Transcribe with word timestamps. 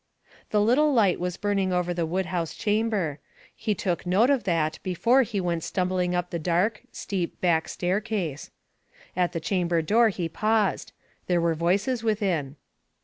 The 0.49 0.59
little 0.61 0.91
light 0.91 1.19
was 1.19 1.37
burning 1.37 1.71
over 1.71 1.93
the 1.93 2.07
wood 2.07 2.25
house 2.25 2.55
chamber. 2.55 3.19
He 3.55 3.75
took 3.75 4.03
note 4.03 4.31
of 4.31 4.45
that 4.45 4.79
before 4.81 5.21
he 5.21 5.39
went 5.39 5.63
stumbling 5.63 6.15
up 6.15 6.31
the 6.31 6.39
dark, 6.39 6.81
steep 6.91 7.39
back 7.39 7.67
stair 7.69 8.01
case. 8.01 8.49
At 9.15 9.31
the. 9.33 9.39
chamber 9.39 9.83
door 9.83 10.09
he 10.09 10.27
paused; 10.27 10.91
there 11.27 11.39
were 11.39 11.53
voices 11.53 12.01
within. 12.03 12.55